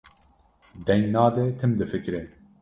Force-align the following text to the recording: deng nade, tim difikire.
deng 0.87 1.05
nade, 1.17 1.45
tim 1.59 1.77
difikire. 1.83 2.25